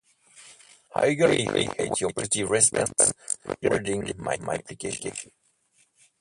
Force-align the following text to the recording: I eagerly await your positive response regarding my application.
I 0.95 1.09
eagerly 1.09 1.45
await 1.45 2.01
your 2.01 2.11
positive 2.11 2.49
response 2.49 3.13
regarding 3.61 4.11
my 4.17 4.33
application. 4.49 5.31